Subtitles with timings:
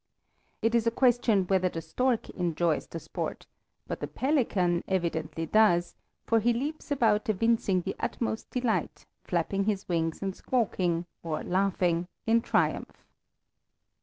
[0.63, 3.45] It is a question whether the stork enjoys the sport,
[3.85, 5.93] but the pelican evidently does,
[6.25, 12.07] for he leaps about evincing the utmost delight, flapping his wings, and squawking, or laughing,
[12.25, 13.05] in triumph.